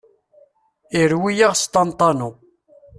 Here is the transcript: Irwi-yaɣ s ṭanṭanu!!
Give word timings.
Irwi-yaɣ 1.01 1.53
s 1.61 1.63
ṭanṭanu!! 1.73 2.29